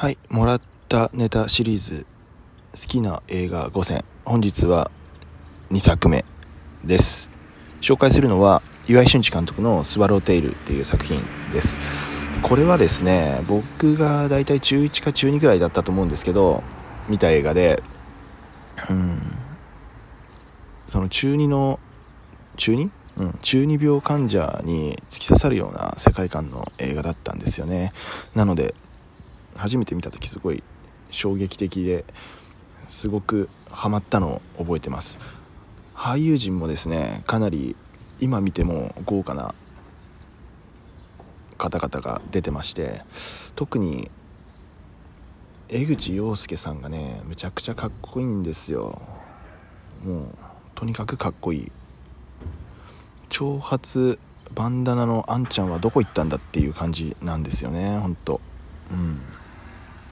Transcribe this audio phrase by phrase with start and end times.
[0.00, 2.06] はいもらったネタシリーズ
[2.70, 4.04] 好きな映画5選。
[4.24, 4.92] 本日は
[5.72, 6.24] 2作目
[6.84, 7.30] です。
[7.80, 11.20] 紹介するのは岩井俊二監督の「スワローテイル」っていう作品
[11.52, 11.80] です。
[12.42, 16.62] これはですね僕が大体中1か中2ぐらいだったと思うんですけど
[17.08, 17.82] 見た映画で
[18.88, 19.20] うん
[20.86, 21.80] その中2の
[22.56, 22.90] 中 2?
[23.16, 27.92] うん、中二病患者に突き刺さるような世界観の映画だったんですよね。
[28.36, 28.76] なので
[29.58, 30.62] 初めて見た時すごい
[31.10, 32.04] 衝撃的で
[32.86, 35.18] すごくハマったのを覚えてます。
[35.94, 37.76] 俳優陣もですねかなり
[38.20, 39.54] 今見ても豪華な
[41.58, 43.02] 方々が出てまして
[43.56, 44.10] 特に
[45.68, 49.02] 江口洋介さんがねむちゃくちゃかっこいいんですよ。
[50.04, 50.28] もう
[50.76, 51.72] とにかくかっこいい。
[53.28, 54.18] 長髪
[54.54, 58.40] バンダナのあんちゃんはどこ行ったんだっていう感じなんですよねほんと。